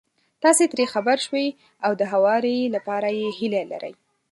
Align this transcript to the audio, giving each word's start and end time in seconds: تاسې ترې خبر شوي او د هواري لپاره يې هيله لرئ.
تاسې 0.43 0.63
ترې 0.71 0.85
خبر 0.93 1.17
شوي 1.25 1.47
او 1.85 1.91
د 1.99 2.01
هواري 2.11 2.57
لپاره 2.75 3.07
يې 3.19 3.27
هيله 3.37 3.61
لرئ. 3.71 3.93